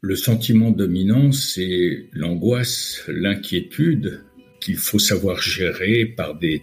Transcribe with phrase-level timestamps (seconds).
[0.00, 4.22] Le sentiment dominant, c'est l'angoisse, l'inquiétude
[4.60, 6.62] qu'il faut savoir gérer par des,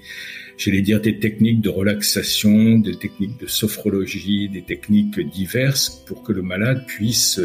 [0.57, 7.41] techniques de relaxation, des techniques de sophrologie, des techniques diverses pour que le malade puisse,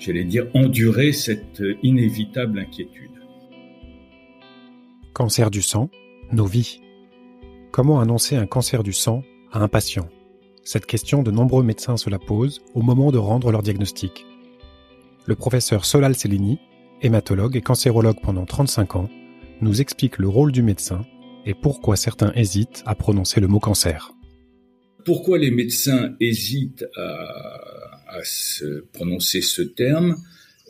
[0.00, 3.10] j'allais dire, endurer cette inévitable inquiétude.
[5.12, 5.90] Cancer du sang,
[6.32, 6.80] nos vies.
[7.70, 9.22] Comment annoncer un cancer du sang
[9.52, 10.08] à un patient?
[10.64, 14.26] Cette question, de nombreux médecins se la posent au moment de rendre leur diagnostic.
[15.26, 16.58] Le professeur Solal Cellini,
[17.02, 19.10] hématologue et cancérologue pendant 35 ans,
[19.60, 21.02] nous explique le rôle du médecin
[21.46, 24.12] et pourquoi certains hésitent à prononcer le mot cancer.
[25.04, 30.16] Pourquoi les médecins hésitent à, se prononcer ce terme?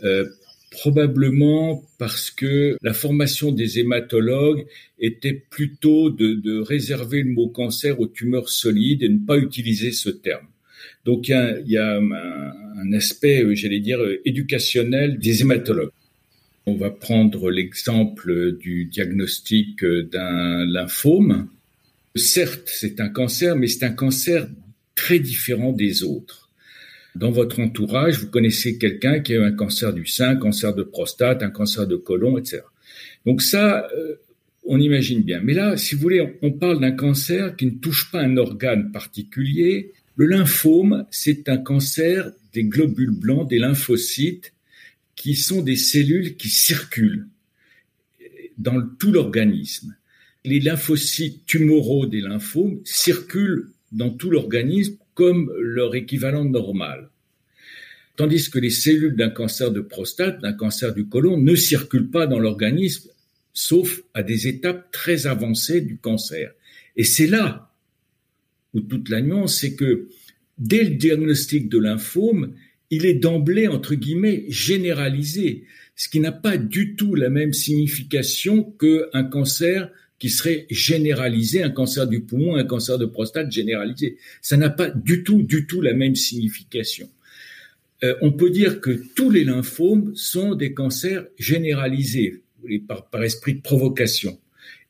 [0.04, 0.24] Euh,
[0.70, 4.66] Probablement parce que la formation des hématologues
[5.00, 10.10] était plutôt de, réserver le mot cancer aux tumeurs solides et ne pas utiliser ce
[10.10, 10.46] terme.
[11.04, 15.90] Donc il y a, un, aspect, euh, j'allais dire, euh, éducationnel des hématologues.
[16.66, 21.48] On va prendre l'exemple du diagnostic euh, d'un lymphome.
[22.14, 24.48] Certes, c'est un cancer, mais c'est un cancer
[24.94, 26.50] très différent des autres.
[27.14, 30.74] Dans votre entourage, vous connaissez quelqu'un qui a eu un cancer du sein, un cancer
[30.74, 32.62] de prostate, un cancer de côlon, etc.
[33.26, 33.88] Donc ça,
[34.64, 35.40] on imagine bien.
[35.42, 38.92] Mais là, si vous voulez, on parle d'un cancer qui ne touche pas un organe
[38.92, 39.92] particulier.
[40.16, 44.52] Le lymphome, c'est un cancer des globules blancs, des lymphocytes,
[45.16, 47.28] qui sont des cellules qui circulent
[48.58, 49.96] dans tout l'organisme.
[50.44, 57.10] Les lymphocytes tumoraux des lymphomes circulent dans tout l'organisme comme leur équivalent normal.
[58.16, 62.26] Tandis que les cellules d'un cancer de prostate, d'un cancer du côlon, ne circulent pas
[62.26, 63.10] dans l'organisme,
[63.52, 66.52] sauf à des étapes très avancées du cancer.
[66.96, 67.69] Et c'est là
[68.74, 70.08] où toute la nuance, c'est que
[70.58, 72.54] dès le diagnostic de lymphome,
[72.90, 75.64] il est d'emblée, entre guillemets, généralisé,
[75.96, 81.70] ce qui n'a pas du tout la même signification qu'un cancer qui serait généralisé, un
[81.70, 84.18] cancer du poumon, un cancer de prostate généralisé.
[84.42, 87.08] Ça n'a pas du tout, du tout la même signification.
[88.02, 92.42] Euh, on peut dire que tous les lymphomes sont des cancers généralisés
[92.86, 94.38] par, par esprit de provocation.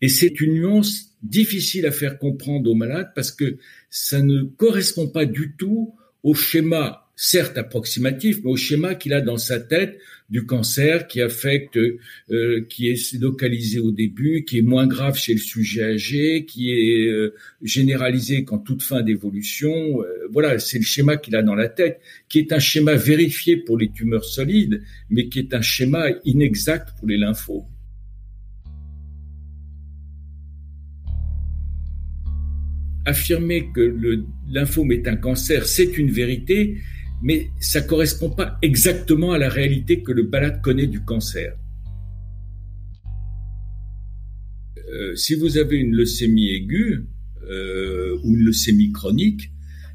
[0.01, 3.57] Et c'est une nuance difficile à faire comprendre aux malades parce que
[3.91, 9.21] ça ne correspond pas du tout au schéma certes approximatif, mais au schéma qu'il a
[9.21, 9.99] dans sa tête
[10.31, 15.35] du cancer qui affecte, euh, qui est localisé au début, qui est moins grave chez
[15.35, 20.03] le sujet âgé, qui est euh, généralisé qu'en toute fin d'évolution.
[20.03, 22.01] Euh, voilà, c'est le schéma qu'il a dans la tête,
[22.31, 26.97] qui est un schéma vérifié pour les tumeurs solides, mais qui est un schéma inexact
[26.99, 27.67] pour les lymphomes.
[33.11, 33.85] Affirmer que
[34.49, 36.79] lymphome est un cancer, c'est une vérité,
[37.21, 41.57] mais ça correspond pas exactement à la réalité que le balade connaît du cancer.
[44.93, 47.05] Euh, si vous avez une leucémie aiguë
[47.49, 49.51] euh, ou une leucémie chronique,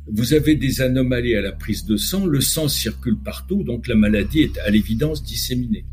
[0.08, 3.96] vous avez des anomalies à la prise de sang, le sang circule partout, donc la
[3.96, 5.86] maladie est à l'évidence disséminée.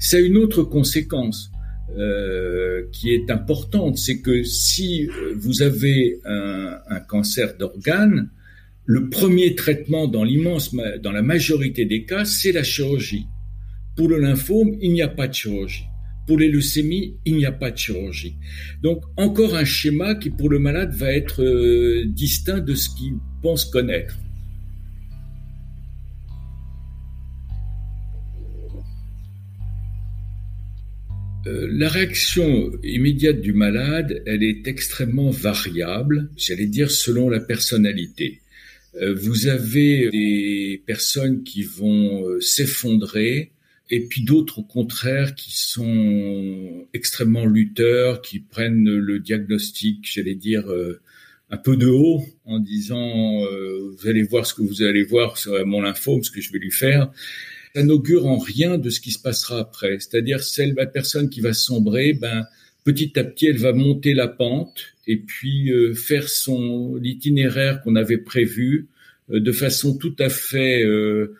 [0.00, 1.50] Ça a une autre conséquence
[1.96, 8.28] euh, qui est importante, c'est que si vous avez un, cancer d'organes,
[8.84, 13.26] le premier traitement dans l'immense, dans la majorité des cas, c'est la chirurgie.
[13.96, 15.84] Pour le lymphome, il n'y a pas de chirurgie.
[16.26, 18.36] Pour les leucémies, il n'y a pas de chirurgie.
[18.82, 23.14] Donc, encore un schéma qui, pour le malade, va être euh, distinct de ce qu'il
[23.42, 24.18] pense connaître.
[31.46, 38.40] Euh, la réaction immédiate du malade, elle est extrêmement variable, j'allais dire selon la personnalité.
[38.96, 43.52] Euh, vous avez des personnes qui vont euh, s'effondrer
[43.90, 50.66] et puis d'autres au contraire qui sont extrêmement lutteurs, qui prennent le diagnostic, j'allais dire,
[51.48, 55.64] un peu de haut en disant vous allez voir ce que vous allez voir sur
[55.64, 57.10] mon lymphome, ce que je vais lui faire.
[57.74, 59.98] Ça n'augure en rien de ce qui se passera après.
[60.00, 62.44] C'est-à-dire celle la personne qui va sombrer, ben
[62.84, 67.96] petit à petit elle va monter la pente et puis euh, faire son l'itinéraire qu'on
[67.96, 68.86] avait prévu
[69.30, 71.36] euh, de façon tout à fait euh,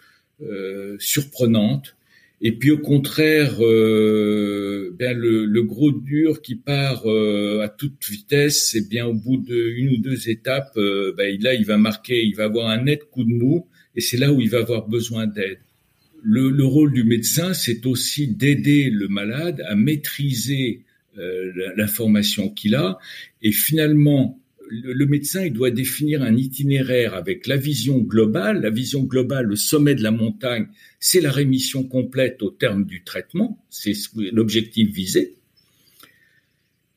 [0.98, 1.94] surprenante.
[2.40, 9.06] Et puis au contraire, bien le, gros dur qui part à toute vitesse, c'est bien
[9.06, 12.84] au bout d'une ou deux étapes, ben, là il va marquer, il va avoir un
[12.84, 13.66] net coup de mou,
[13.96, 15.58] et c'est là où il va avoir besoin d'aide.
[16.22, 20.82] Le, le, rôle du médecin, c'est aussi d'aider le malade à maîtriser
[21.18, 22.98] euh, l'information qu'il a.
[23.42, 28.62] Et finalement, le médecin il doit définir un itinéraire avec la vision globale.
[28.62, 30.66] La vision globale, le sommet de la montagne,
[31.00, 33.94] c'est la rémission complète au terme du traitement, c'est
[34.32, 35.34] l'objectif visé.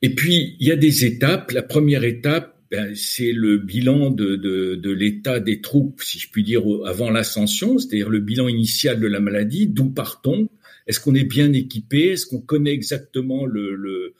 [0.01, 1.51] Et puis il y a des étapes.
[1.51, 6.29] La première étape, ben, c'est le bilan de, de, de l'état des troupes, si je
[6.31, 9.67] puis dire, avant l'ascension, c'est-à-dire le bilan initial de la maladie.
[9.67, 10.49] D'où partons
[10.87, 12.11] Est-ce qu'on est bien équipé?
[12.11, 14.15] Est-ce qu'on connaît exactement le, le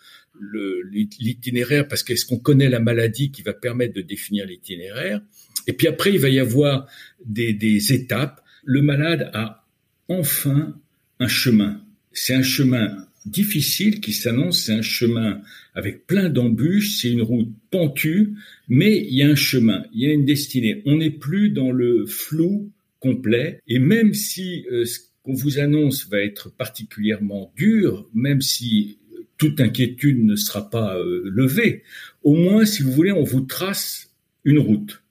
[1.20, 1.88] l'itinéraire?
[1.88, 5.22] Parce qu'est-ce qu'on connaît la maladie qui va permettre de définir l'itinéraire?
[5.68, 6.88] Et puis après, il va y avoir
[7.26, 8.42] des, des étapes.
[8.66, 9.66] Le malade a
[10.10, 10.76] enfin
[11.20, 11.82] un chemin.
[12.12, 15.42] C'est un chemin difficile qui s'annonce, c'est un chemin
[15.74, 18.34] avec plein d'embûches, c'est une route pentue,
[18.68, 20.82] mais il y a un chemin, il y a une destinée.
[20.86, 26.08] On n'est plus dans le flou complet, et même si euh, ce qu'on vous annonce
[26.10, 28.98] va être particulièrement dur, même si
[29.38, 31.84] toute inquiétude ne sera pas euh, levée.
[32.24, 34.12] Au moins, si vous voulez, on vous trace
[34.44, 35.02] une route.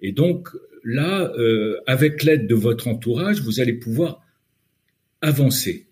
[0.00, 0.50] Et donc
[0.84, 4.22] là, euh, avec l'aide de votre entourage, vous allez pouvoir
[5.20, 5.86] avancer.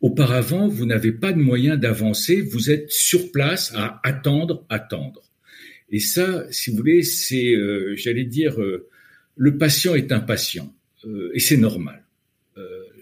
[0.00, 5.22] Auparavant, vous n'avez pas de moyen d'avancer, vous êtes sur place à attendre, attendre.
[5.90, 8.56] Et ça, si vous voulez, c'est, euh, j'allais dire,
[9.36, 10.72] le patient est impatient,
[11.34, 12.02] et c'est normal.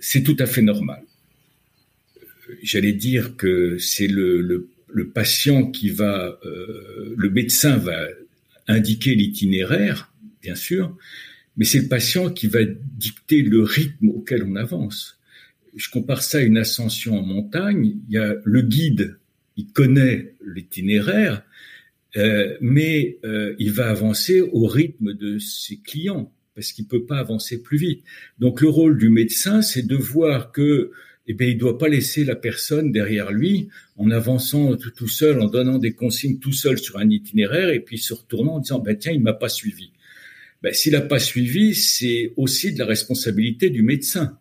[0.01, 1.03] c'est tout à fait normal
[2.63, 4.41] j'allais dire que c'est le,
[4.89, 8.07] le, patient qui va, euh, le médecin va
[8.67, 10.13] indiquer l'itinéraire,
[10.43, 10.97] bien sûr,
[11.57, 15.18] mais c'est le patient qui va dicter le rythme auquel on avance.
[15.79, 17.95] Je compare ça à une ascension en montagne.
[18.09, 19.17] Il y a le guide,
[19.57, 21.45] il connaît l'itinéraire,
[22.17, 27.19] euh, mais euh, il va avancer au rythme de ses clients parce qu'il peut pas
[27.19, 28.03] avancer plus vite.
[28.41, 30.91] Donc le rôle du médecin, c'est de voir que
[31.29, 35.47] eh bien, il doit pas laisser la personne derrière lui en avançant tout, seul, en
[35.47, 38.97] donnant des consignes tout seul sur un itinéraire et puis se retournant en disant, ben,
[38.97, 39.93] tiens, il m'a pas suivi.
[40.63, 44.39] Ben, s'il n'a pas suivi, c'est aussi de la responsabilité du médecin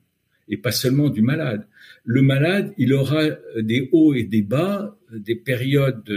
[0.49, 1.67] et pas seulement du malade.
[2.03, 3.23] Le malade, il aura
[3.59, 6.09] des hauts et des bas, des périodes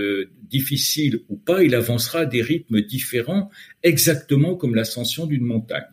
[0.49, 3.51] difficiles ou pas, il avancera à des rythmes différents,
[3.83, 5.85] exactement comme l'ascension d'une montagne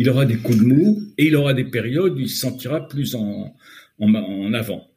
[0.00, 2.88] il aura des coups de mou et il aura des périodes où il se sentira
[2.88, 3.54] plus en,
[3.98, 4.88] en, avant.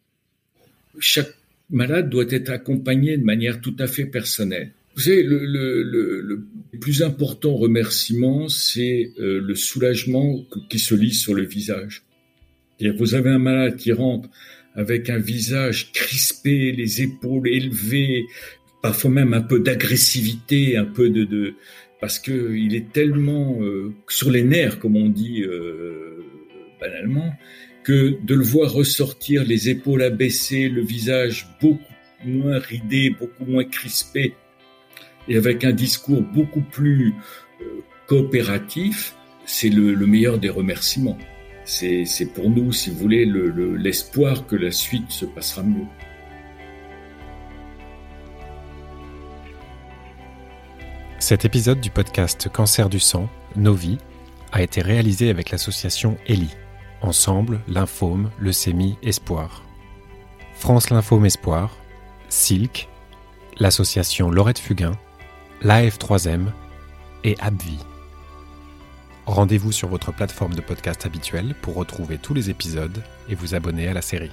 [0.98, 1.36] Chaque
[1.70, 4.72] malade doit être accompagné de manière tout à fait personnelle.
[4.96, 6.48] Vous savez, le, le, le,
[6.80, 12.04] plus important remerciement, c'est euh, le soulagement qui se lit sur le visage.
[13.00, 14.30] Vous avez un malade qui rentre
[14.76, 18.26] avec un visage crispé, les épaules élevées,
[18.82, 21.54] parfois même un peu d'agressivité, un peu de, de,
[22.02, 26.24] parce que il est tellement euh, sur les nerfs, comme on dit euh,
[26.82, 27.34] banalement,
[27.84, 31.82] que de le voir ressortir, les épaules abaissées, le visage beaucoup
[32.26, 34.34] moins ridé, beaucoup moins crispé,
[35.28, 37.14] et avec un discours beaucoup plus
[37.62, 39.16] euh, coopératif,
[39.46, 41.18] c'est le, meilleur des remerciements.
[41.66, 45.86] C'est pour nous, si vous voulez, l'espoir que la suite se passera mieux.
[51.20, 53.98] Cet épisode du podcast Cancer du sang, Nos vies,
[54.52, 56.50] a été réalisé avec l'association ELI,
[57.02, 59.64] Ensemble, Lymphome, Leucémie, Espoir.
[60.54, 61.78] France Lymphome Espoir,
[62.28, 62.90] Silk,
[63.58, 64.92] l'association Laurette Fugain,
[65.64, 66.48] l'AF3M
[67.24, 67.78] et Abvi.
[69.26, 73.88] Rendez-vous sur votre plateforme de podcast habituelle pour retrouver tous les épisodes et vous abonner
[73.88, 74.32] à la série.